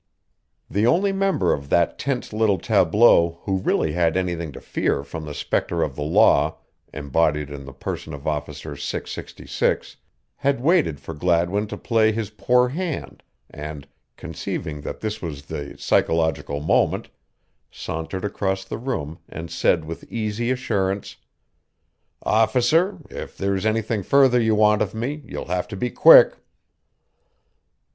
[0.67, 5.25] The only member of that tense little tableau who really had anything to fear from
[5.25, 6.57] the spectre of the law
[6.91, 9.97] embodied in the person of Officer 666
[10.37, 13.87] had waited for Gladwin to play his poor hand and,
[14.17, 17.09] conceiving that this was the psychological moment,
[17.69, 21.17] sauntered across the room and said with easy assurance:
[22.23, 26.37] "Officer, if there's anything further you want of me, you'll have to be quick."